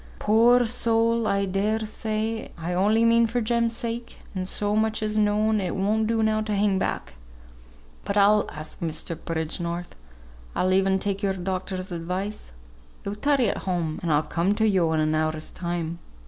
[0.17, 1.27] "Poor soul!
[1.27, 2.51] I dare say.
[2.57, 6.41] I only mean for Jem's sake; as so much is known, it won't do now
[6.41, 7.13] to hang back.
[8.03, 9.15] But I'll ask Mr.
[9.15, 9.95] Bridgenorth.
[10.55, 12.51] I'll e'en take your doctor's advice.
[13.05, 15.99] Yo tarry at home, and I'll come to yo in an hour's time.